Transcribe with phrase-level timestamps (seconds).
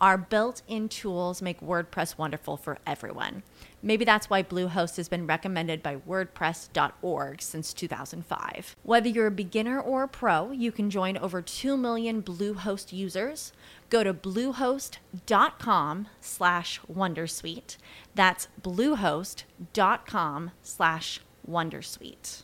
[0.00, 3.42] Our built in tools make WordPress wonderful for everyone.
[3.82, 8.76] Maybe that's why Bluehost has been recommended by WordPress.org since 2005.
[8.84, 13.52] Whether you're a beginner or a pro, you can join over 2 million Bluehost users.
[13.90, 17.76] Go to bluehost.com slash Wondersuite.
[18.14, 22.42] That's bluehost.com slash Wondersuite.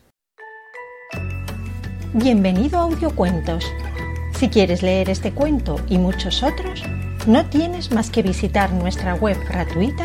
[2.14, 3.64] Bienvenido a Audiocuentos.
[4.34, 6.82] Si quieres leer este cuento y muchos otros,
[7.26, 10.04] no tienes más que visitar nuestra web gratuita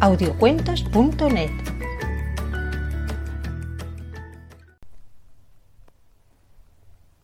[0.00, 1.50] audiocuentos.net.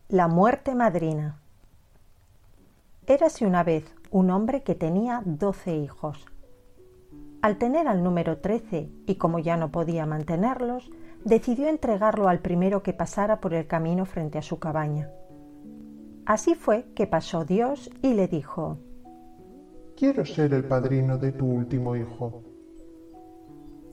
[0.09, 1.39] La muerte madrina.
[3.07, 6.27] Érase una vez un hombre que tenía doce hijos.
[7.41, 10.91] Al tener al número trece y como ya no podía mantenerlos,
[11.25, 15.09] decidió entregarlo al primero que pasara por el camino frente a su cabaña.
[16.25, 18.79] Así fue que pasó Dios y le dijo
[19.97, 22.43] Quiero ser el padrino de tu último hijo.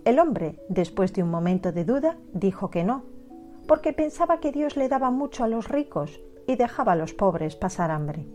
[0.04, 3.04] El hombre, después de un momento de duda, dijo que no,
[3.70, 7.56] porque pensaba que Dios le daba mucho a los ricos y dejaba a los pobres
[7.56, 8.28] pasar hambre.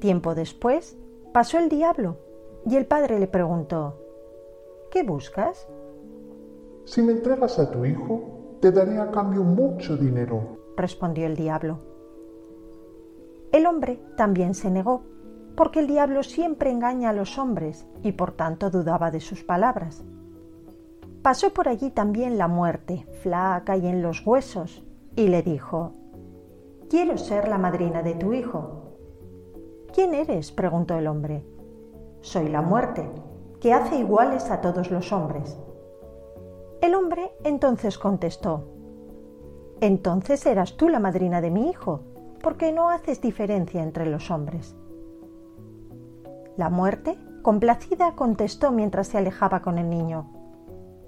[0.00, 0.98] Tiempo después,
[1.32, 2.18] pasó el diablo
[2.66, 3.96] y el padre le preguntó,
[4.90, 5.66] ¿Qué buscas?
[6.84, 11.78] Si me entregas a tu hijo, te daré a cambio mucho dinero, respondió el diablo.
[13.50, 15.09] El hombre también se negó
[15.56, 20.04] porque el diablo siempre engaña a los hombres y por tanto dudaba de sus palabras.
[21.22, 24.82] Pasó por allí también la muerte, flaca y en los huesos,
[25.16, 25.92] y le dijo,
[26.88, 28.96] Quiero ser la madrina de tu hijo.
[29.92, 30.50] ¿Quién eres?
[30.50, 31.44] preguntó el hombre.
[32.20, 33.08] Soy la muerte,
[33.60, 35.58] que hace iguales a todos los hombres.
[36.80, 38.64] El hombre entonces contestó,
[39.80, 42.00] Entonces eras tú la madrina de mi hijo,
[42.42, 44.74] porque no haces diferencia entre los hombres.
[46.56, 50.26] La muerte, complacida, contestó mientras se alejaba con el niño.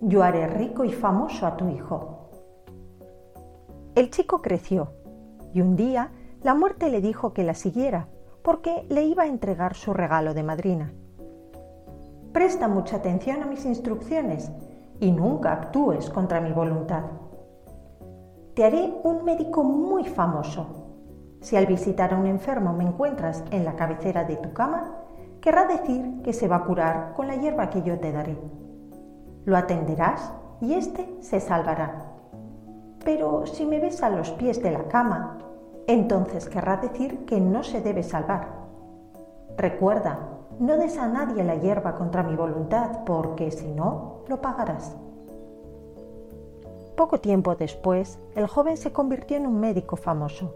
[0.01, 2.31] Yo haré rico y famoso a tu hijo.
[3.95, 4.89] El chico creció
[5.53, 6.11] y un día
[6.43, 8.09] la muerte le dijo que la siguiera
[8.43, 10.93] porque le iba a entregar su regalo de madrina.
[12.33, 14.51] Presta mucha atención a mis instrucciones
[14.99, 17.05] y nunca actúes contra mi voluntad.
[18.55, 20.87] Te haré un médico muy famoso.
[21.41, 25.02] Si al visitar a un enfermo me encuentras en la cabecera de tu cama,
[25.43, 28.39] querrá decir que se va a curar con la hierba que yo te daré.
[29.45, 32.13] Lo atenderás y éste se salvará.
[33.05, 35.39] Pero si me ves a los pies de la cama,
[35.89, 38.47] entonces querrá decir que no se debe salvar.
[39.57, 40.21] Recuerda,
[40.61, 44.97] no des a nadie la hierba contra mi voluntad, porque si no, lo pagarás.
[46.97, 50.55] Poco tiempo después, el joven se convirtió en un médico famoso.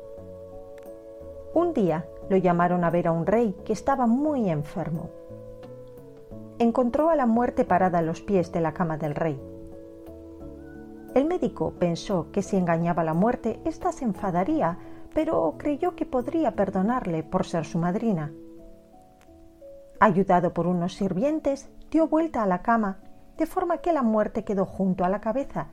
[1.55, 5.11] Un día lo llamaron a ver a un rey que estaba muy enfermo.
[6.59, 9.41] Encontró a la muerte parada a los pies de la cama del rey.
[11.15, 14.79] El médico pensó que si engañaba a la muerte, ésta se enfadaría,
[15.15, 18.33] pero creyó que podría perdonarle por ser su madrina.
[19.99, 22.99] Ayudado por unos sirvientes, dio vuelta a la cama,
[23.39, 25.69] de forma que la muerte quedó junto a la cabeza.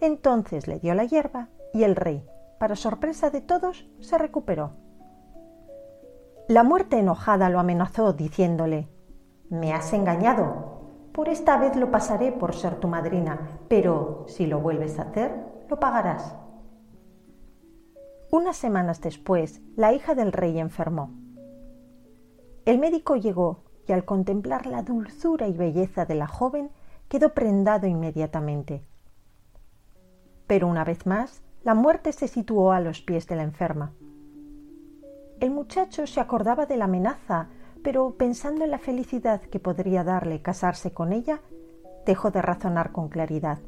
[0.00, 2.24] Entonces le dio la hierba y el rey,
[2.58, 4.85] para sorpresa de todos, se recuperó.
[6.48, 8.88] La muerte enojada lo amenazó diciéndole
[9.50, 11.10] Me has engañado.
[11.12, 15.34] Por esta vez lo pasaré por ser tu madrina, pero si lo vuelves a hacer,
[15.68, 16.36] lo pagarás.
[18.30, 21.10] Unas semanas después, la hija del rey enfermó.
[22.64, 26.70] El médico llegó y al contemplar la dulzura y belleza de la joven,
[27.08, 28.84] quedó prendado inmediatamente.
[30.46, 33.92] Pero una vez más, la muerte se situó a los pies de la enferma.
[35.38, 37.48] El muchacho se acordaba de la amenaza,
[37.82, 41.40] pero pensando en la felicidad que podría darle casarse con ella,
[42.06, 43.58] dejó de razonar con claridad.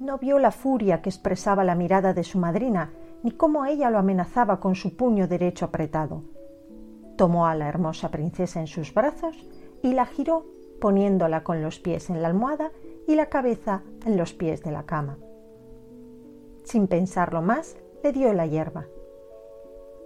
[0.00, 2.92] No vio la furia que expresaba la mirada de su madrina,
[3.22, 6.24] ni cómo ella lo amenazaba con su puño derecho apretado.
[7.16, 9.46] Tomó a la hermosa princesa en sus brazos
[9.82, 10.46] y la giró
[10.80, 12.72] poniéndola con los pies en la almohada
[13.06, 15.18] y la cabeza en los pies de la cama.
[16.64, 18.86] Sin pensarlo más, le dio la hierba.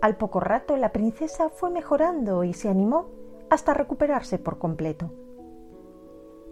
[0.00, 3.06] Al poco rato la princesa fue mejorando y se animó
[3.48, 5.10] hasta recuperarse por completo.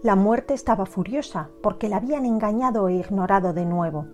[0.03, 4.07] La muerte estaba furiosa porque la habían engañado e ignorado de nuevo.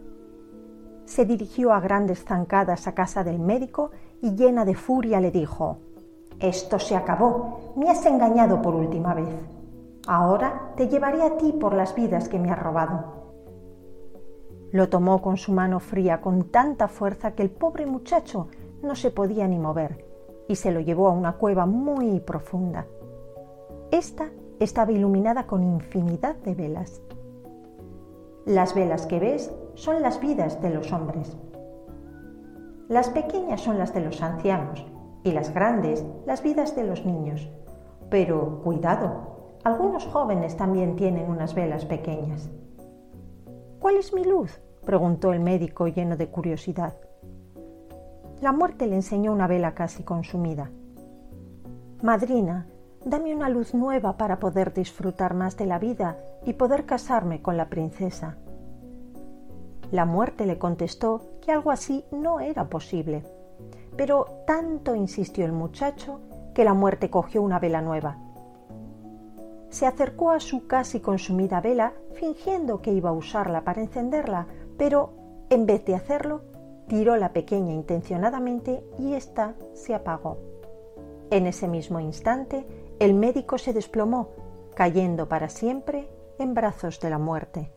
[1.04, 3.90] Se dirigió a grandes zancadas a casa del médico
[4.20, 5.78] y llena de furia le dijo
[6.38, 9.34] Esto se acabó, me has engañado por última vez.
[10.06, 13.20] Ahora te llevaré a ti por las vidas que me has robado.
[14.72, 18.48] Lo tomó con su mano fría con tanta fuerza que el pobre muchacho
[18.82, 20.04] no se podía ni mover
[20.48, 22.86] y se lo llevó a una cueva muy profunda.
[23.90, 27.02] Esta estaba iluminada con infinidad de velas.
[28.46, 31.36] Las velas que ves son las vidas de los hombres.
[32.88, 34.84] Las pequeñas son las de los ancianos
[35.22, 37.48] y las grandes las vidas de los niños.
[38.10, 42.50] Pero cuidado, algunos jóvenes también tienen unas velas pequeñas.
[43.78, 44.60] ¿Cuál es mi luz?
[44.84, 46.94] preguntó el médico lleno de curiosidad.
[48.40, 50.70] La muerte le enseñó una vela casi consumida.
[52.02, 52.66] Madrina,
[53.04, 56.16] dame una luz nueva para poder disfrutar más de la vida
[56.46, 58.38] y poder casarme con la princesa.
[59.90, 63.24] La muerte le contestó que algo así no era posible,
[63.96, 66.20] pero tanto insistió el muchacho
[66.54, 68.16] que la muerte cogió una vela nueva.
[69.68, 74.46] Se acercó a su casi consumida vela fingiendo que iba a usarla para encenderla,
[74.78, 75.12] pero
[75.50, 76.42] en vez de hacerlo,
[76.90, 80.38] tiró la pequeña intencionadamente y ésta se apagó.
[81.30, 82.66] En ese mismo instante,
[82.98, 84.30] el médico se desplomó,
[84.74, 86.08] cayendo para siempre
[86.40, 87.72] en brazos de la muerte.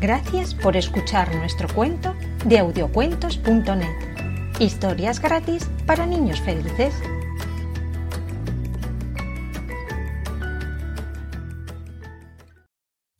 [0.00, 2.14] Gracias por escuchar nuestro cuento
[2.44, 4.58] de audiocuentos.net.
[4.58, 6.92] Historias gratis para niños felices.